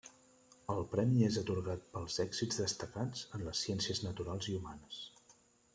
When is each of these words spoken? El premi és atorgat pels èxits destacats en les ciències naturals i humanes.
El 0.75 0.79
premi 0.93 1.25
és 1.27 1.37
atorgat 1.41 1.83
pels 1.97 2.17
èxits 2.25 2.59
destacats 2.65 3.23
en 3.39 3.45
les 3.51 3.63
ciències 3.67 4.05
naturals 4.09 4.53
i 4.55 4.59
humanes. 4.61 5.03